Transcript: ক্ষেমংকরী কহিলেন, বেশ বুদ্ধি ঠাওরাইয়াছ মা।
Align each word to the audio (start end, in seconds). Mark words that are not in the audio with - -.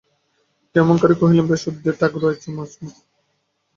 ক্ষেমংকরী 0.69 1.15
কহিলেন, 1.19 1.45
বেশ 1.47 1.63
বুদ্ধি 1.65 1.91
ঠাওরাইয়াছ 1.99 2.43
মা। 2.55 2.63